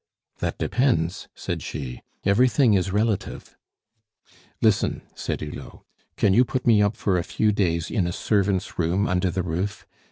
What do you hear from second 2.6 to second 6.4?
is relative." "Listen," said Hulot; "can